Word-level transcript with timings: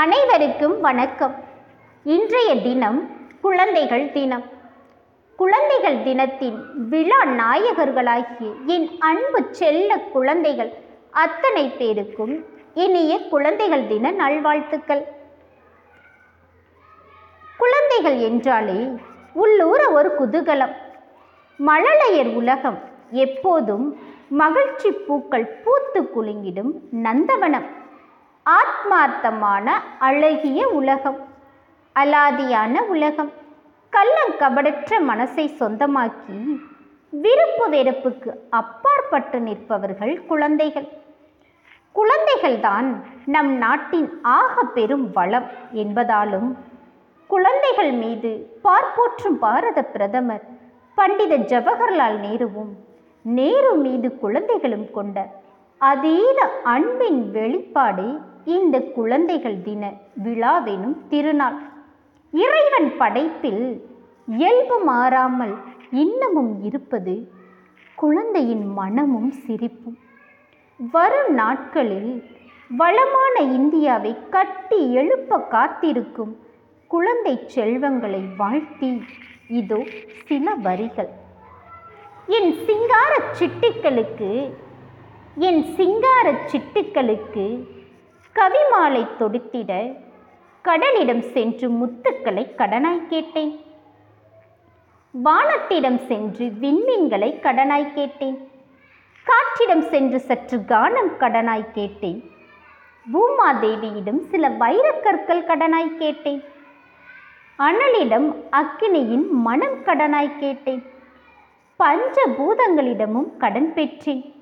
அனைவருக்கும் 0.00 0.80
வணக்கம். 0.80 1.34
இன்றைய 2.04 2.56
தினம் 2.62 3.10
குழந்தைகள் 3.40 4.12
தினம். 4.12 4.42
குழந்தைகள் 5.36 6.02
தினத்தின் 6.02 6.88
விழா 6.88 7.20
நாயகர்களாகிய 7.24 8.64
என் 8.66 8.88
அன்பு 8.98 9.46
செல்ல 9.50 9.98
குழந்தைகள் 9.98 10.72
அத்தனை 11.10 11.68
பேருக்கும் 11.68 12.44
இனிய 12.74 13.28
குழந்தைகள் 13.28 13.86
தின 13.86 14.10
நல்வாழ்த்துக்கள். 14.10 15.02
குழந்தைகள் 17.58 18.18
என்றாலே 18.18 18.88
உள்ளூர 19.32 19.90
ஒரு 19.90 20.12
குதூகலம். 20.18 20.74
மழலையர் 21.66 22.34
உலகம் 22.34 22.78
எப்போதும் 23.10 24.00
மகிழ்ச்சி 24.28 24.90
பூக்கள் 24.90 25.60
பூத்து 25.64 26.02
குலுங்கிடும் 26.02 26.72
நந்தவனம். 26.90 27.84
ஆத்மார்த்தமான 28.86 29.68
அழகிய 29.98 30.60
உலகம் 30.70 31.16
அலாதியான 31.96 32.74
உலகம். 32.86 33.30
கள்ளங்கபடற்ற 33.92 34.98
மனசை 35.08 35.44
சொந்தமாக்கி 35.60 36.36
விருப்பு 37.12 37.64
வெறுப்புக்கு 37.68 38.30
அப்பாற்பட்டு 38.50 39.38
நிற்பவர்கள் 39.38 40.12
குழந்தைகள். 40.26 40.86
குழந்தைகள்தான் 41.94 42.90
நம் 43.34 43.50
நாட்டின் 43.58 44.08
ஆக 44.36 44.64
பெரும் 44.76 45.08
வளம் 45.12 45.48
என்பதாலும் 45.74 46.48
குழந்தைகள் 47.30 47.92
மீது 48.02 48.32
பார்ப்போற்றும் 48.62 49.38
பாரத 49.38 49.84
பிரதமர் 49.94 50.46
பண்டித 50.98 51.40
ஜவஹர்லால் 51.52 52.20
நேருவும் 52.26 52.72
நேரு 53.24 53.74
மீது 53.84 54.10
குழந்தைகளும் 54.24 54.88
கொண்ட 54.92 55.26
அதீத 55.80 56.40
அன்பின் 56.74 57.22
வெளிப்பாடு 57.32 58.08
இந்த 58.54 58.76
குழந்தைகள் 58.96 59.56
தின 59.62 59.84
விழாவெனும் 60.24 60.96
திருநாள். 61.08 61.56
இறைவன் 62.32 62.88
படைப்பில் 62.98 63.64
இயல்பு 64.28 64.76
மாறாமல் 64.84 65.54
இன்னமும் 66.02 66.52
இருப்பது 66.62 67.14
குழந்தையின் 67.94 68.66
மனமும் 68.78 69.30
சிரிப்பும். 69.44 69.98
வரும் 70.92 71.32
நாட்களில் 71.34 72.12
வளமான 72.70 73.34
இந்தியாவை 73.58 74.12
கட்டி 74.30 74.80
எழுப்ப 74.92 75.38
காத்திருக்கும் 75.54 76.32
குழந்தை 76.90 77.34
செல்வங்களை 77.46 78.22
வாழ்த்தி 78.36 78.90
இதோ 79.60 79.80
சில 80.24 80.54
வரிகள். 80.66 81.12
என் 82.38 82.52
சிங்கார 82.66 83.12
சிட்டுக்களுக்கு 83.38 84.30
என் 85.48 85.64
சிங்கார 85.78 86.26
சிட்டுக்களுக்கு 86.52 87.46
கவிமாலை 88.36 89.06
தொடுத்திட 89.18 89.98
கடலிடம் 90.64 91.20
சென்று 91.20 91.70
முத்துக்களை 91.70 92.54
கடனாய் 92.54 93.06
கேட்டேன். 93.06 93.60
வானத்திடம் 95.24 96.06
சென்று 96.06 96.46
விண்மீன்களை 96.60 97.40
கடனாய் 97.40 97.94
கேட்டேன். 97.94 98.48
காற்றிடம் 99.26 99.88
சென்று 99.88 100.20
சற்று 100.20 100.58
கானம் 100.58 101.16
கடனாய் 101.18 101.70
கேட்டேன். 101.72 102.30
பூமாதேவியிடம் 103.12 104.20
சில 104.20 104.48
வைரக்கற்கள் 104.48 105.44
கடனாய் 105.44 105.96
கேட்டேன். 105.96 106.44
அனலிடம் 107.58 108.34
அக்கினியின் 108.50 109.28
மனம் 109.30 109.84
கடனாய் 109.84 110.38
கேட்டேன். 110.38 110.82
பஞ்ச 111.76 112.26
பூதங்களிடமும் 112.26 113.36
கடன் 113.36 113.74
பெற்றேன். 113.74 114.35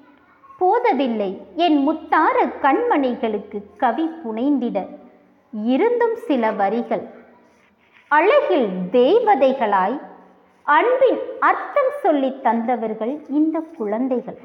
போதவில்லை 0.58 1.42
என் 1.56 1.88
முத்தார 1.88 2.48
கண்மணிகளுக்கு 2.62 3.62
கவி 3.76 4.10
புனைந்திட. 4.24 4.86
இருந்தும் 5.64 6.16
சில 6.16 6.50
வரிகள். 6.50 7.08
அழகில் 8.08 8.68
தேவதைகளாய் 8.92 10.00
அன்பின் 10.62 11.18
அர்த்தம் 11.40 11.92
சொல்லி 12.02 12.28
தந்தவர்கள் 12.28 13.20
இந்த 13.28 13.60
குழந்தைகள். 13.60 14.38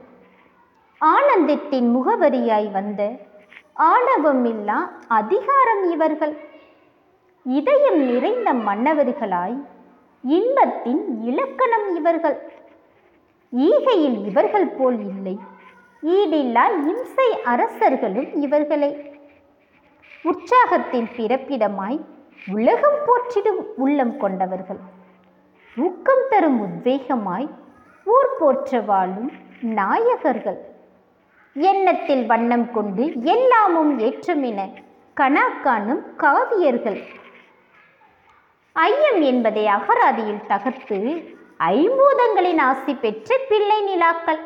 ஆனந்தத்தின் 1.02 1.96
முகவரியாய் 1.96 2.72
வந்த 2.72 3.12
ஆணவமில்லா 3.76 4.78
அதிகாரம் 5.08 5.91
இவர்கள். 5.91 6.38
இதயம் 7.44 8.00
நிறைந்த 8.12 8.53
மன்னவர்களாய் 8.53 9.66
இன்பத்தின் 10.22 11.24
இலக்கணம் 11.24 11.96
இவர்கள். 11.96 12.52
ஈகையில் 13.58 14.26
இவர்கள் 14.26 14.68
போல் 14.68 15.00
இல்லை. 15.00 15.40
ஈடில்லா 16.04 16.64
இம்சை 16.88 17.42
அரசர்களும் 17.44 18.36
இவர்களே 18.36 19.16
உற்சாகத்தின் 20.24 21.08
பிறப்பிடமாய் 21.18 22.00
உலகம் 22.52 23.00
போற்றிடும் 23.08 23.62
உள்ளம் 23.76 24.18
கொண்டவர்கள். 24.18 24.80
ஊக்கம் 25.78 26.24
தரும் 26.30 26.59
உத்வேகமாய் 26.66 27.50
ஊர் 28.06 28.36
போற்ற 28.40 28.80
வாழும் 28.82 29.32
நாயகர்கள். 29.62 30.58
எண்ணத்தில் 31.54 32.26
வண்ணம் 32.26 32.72
கொண்டு 32.72 33.22
எல்லாமும் 33.22 34.00
ஏற்றமென 34.00 34.70
கனா 35.22 35.46
காணும் 35.62 36.16
காவியர்கள். 36.16 37.02
ஐயம் 38.74 39.22
என்பதை 39.22 39.66
அகராதியில் 39.68 40.46
தகர்த்து 40.48 41.00
ஐம்பூதங்களின் 41.59 42.59
ஆசி 42.59 42.94
பெற்ற 42.94 43.38
பிள்ளை 43.50 43.80
நிலாக்கள். 43.90 44.42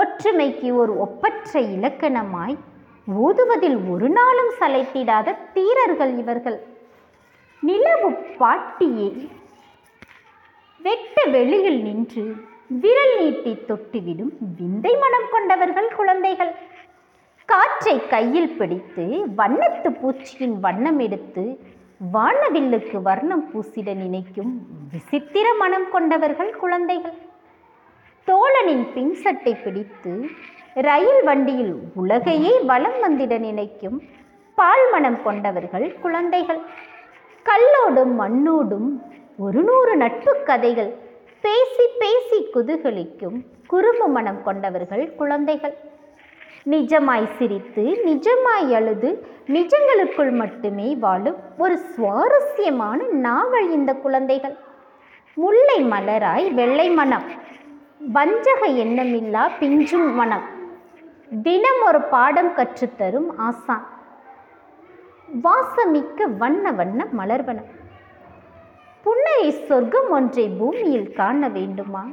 ஒற்றுமைக்கு 0.00 0.68
ஒரு 0.82 0.92
ஒப்பற்ற 1.04 1.60
இலக்கணமாய் 1.74 2.56
ஓதுவதில் 3.06 3.76
ஒரு 3.92 4.08
நாளும் 4.08 4.52
சளைத்திடாத 4.60 5.34
தீரர்கள் 5.54 6.12
இவர்கள். 6.22 6.56
நிலவு 7.62 8.08
பாட்டியே 8.40 9.08
வெட்ட 10.86 11.16
வெளியில் 11.34 11.80
நின்று 11.82 12.24
விரல் 12.82 13.14
நீட்டி 13.20 13.52
தொட்டுவிடும் 13.68 14.32
விந்தை 14.58 14.94
மனம் 15.02 15.28
கொண்டவர்கள் 15.30 15.90
குழந்தைகள். 15.96 16.52
காற்றை 17.48 17.96
கையில் 18.08 18.56
பிடித்து 18.56 19.04
வண்ணத்து 19.40 19.90
பூச்சியின் 20.00 20.56
வண்ணம் 20.60 20.98
எடுத்து 20.98 21.44
வானவில்லுக்கு 22.12 22.98
வர்ணம் 23.02 23.44
பூசிட 23.50 23.94
நினைக்கும் 23.94 24.52
விசித்திர 24.92 25.46
மனம் 25.62 25.88
கொண்டவர்கள் 25.90 26.52
குழந்தைகள். 26.64 27.16
தோழனின் 28.28 28.84
பின்சட்டை 28.94 29.52
பிடித்து 29.64 30.12
ரயில் 30.86 31.22
வண்டியில் 31.24 31.74
உலகையே 31.94 32.52
வலம் 32.70 32.98
வந்திட 33.02 33.34
நினைக்கும் 33.38 33.98
பால்மணம் 34.58 35.18
கொண்டவர்கள் 35.22 35.86
குழந்தைகள். 36.02 36.60
கல்லோடும் 37.46 38.14
மண்ணோடும் 38.20 38.88
ஒரு 39.38 39.62
நூறு 39.62 39.94
நட்பு 39.96 40.32
கதைகள் 40.44 40.90
பேசி 41.40 41.86
பேசி 41.98 42.38
குதுகலிக்கும் 42.54 43.36
குறும்பு 43.66 44.06
மனம் 44.08 44.42
கொண்டவர்கள் 44.42 45.04
குழந்தைகள். 45.14 45.74
நிஜமாய் 46.64 47.26
சிரித்து 47.38 47.84
நிஜமாய் 48.04 48.74
அழுது 48.74 49.10
நிஜங்களுக்குள் 49.46 50.32
மட்டுமே 50.42 50.88
வாழும் 50.94 51.40
ஒரு 51.58 51.76
சுவாரஸ்யமான 51.94 52.98
நாவல் 53.26 53.68
இந்த 53.70 53.92
குழந்தைகள். 54.04 54.56
முல்லை 55.36 55.78
மலராய் 55.92 56.46
வெள்ளை 56.54 56.88
மனம் 57.00 57.26
வஞ்சக 58.12 58.66
எண்ணமில்லா 58.66 59.50
பிஞ்சும் 59.60 60.14
மனம் 60.14 60.42
தினம் 61.42 61.82
ஒரு 61.86 62.00
பாடம் 62.02 62.48
கற்றுத்தரும் 62.48 63.28
ஆசான். 63.36 63.86
வாசமிக்க 65.42 66.36
வண்ண 66.38 66.72
வண்ண 66.72 67.06
மலர்வனம். 67.18 67.70
புன்னகை 69.02 69.50
சொர்க்கம் 69.50 70.10
ஒன்றை 70.10 70.48
பூமியில் 70.48 71.12
காண 71.12 71.48
வேண்டுமா? 71.48 72.06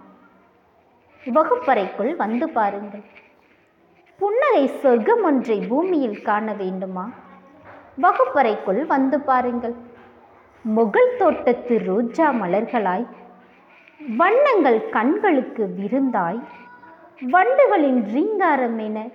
வகுப்பறைக்குள் 1.33 2.15
வந்து 2.15 2.49
பாருங்கள். 2.49 3.03
புன்னகை 4.17 4.67
சொர்க்கம் 4.67 5.23
ஒன்றை 5.23 5.59
பூமியில் 5.59 6.21
காண 6.21 6.53
வேண்டுமா? 6.53 7.09
வகுப்பறைக்குள் 7.95 8.85
வந்து 8.85 9.19
பாருங்கள். 9.19 9.75
முகல் 10.61 11.15
தோட்டத்து 11.17 11.81
ரோஜா 11.85 12.31
மலர்களாய் 12.31 13.07
வண்ணங்கள் 14.09 14.89
கண்களுக்கு 14.89 15.69
விருந்தாய் 15.77 16.39
வண்டுகளின் 17.21 18.11
ரீங்காரம் 18.11 18.77
என 18.77 19.09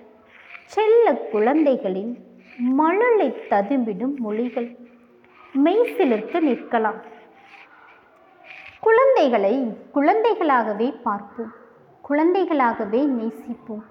செல்ல 0.67 1.15
குழந்தைகளின் 1.15 2.19
மழலை 2.59 3.35
ததும்பிடும் 3.51 4.15
மொழிகள் 4.17 4.77
மெய்சிலிர்த்து 5.65 6.41
நிற்கலாம். 6.41 7.01
குழந்தைகளை 8.81 9.77
குழந்தைகளாகவே 9.95 10.95
பார்ப்போம் 11.03 11.53
குழந்தைகளாகவே 12.09 13.01
நேசிப்போம். 13.19 13.83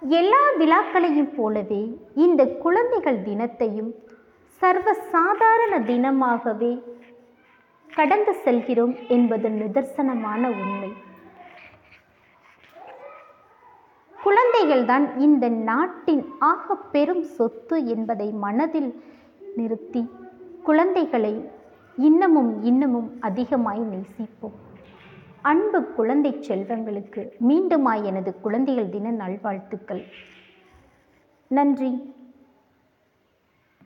எல்லா 0.00 0.42
விழாக்களையும் 0.58 1.34
போலவே 1.34 1.98
இந்த 2.14 2.46
குழந்தைகள் 2.46 3.22
தினத்தையும் 3.22 3.92
சர்வ 4.46 4.92
சாதாரண 4.92 5.78
தினமாகவே 5.78 6.82
கடந்து 7.94 8.34
செல்கிறோம் 8.34 8.96
என்பது 9.08 9.48
நிதர்சனமான 9.48 10.46
உண்மை. 10.46 10.92
குழந்தைகள்தான் 14.14 15.18
இந்த 15.18 15.48
நாட்டின் 15.48 16.26
ஆக 16.38 16.74
பெரும் 16.74 17.22
சொத்து 17.22 17.86
என்பதை 17.86 18.30
மனதில் 18.30 19.04
நிறுத்தி 19.56 20.10
குழந்தைகளை 20.62 21.48
இன்னமும் 21.96 22.62
இன்னமும் 22.62 23.16
அதிகமாய் 23.20 23.80
நேசிப்போம். 23.80 24.56
அன்பு 25.42 25.84
குழந்தை 25.84 26.32
செல்வங்களுக்கு 26.32 27.28
மீண்டுமாய் 27.48 28.04
எனது 28.04 28.40
குழந்தைகள் 28.40 28.88
தின 28.88 29.10
நல்வாழ்த்துக்கள். 29.10 30.04
நன்றி. 31.46 32.14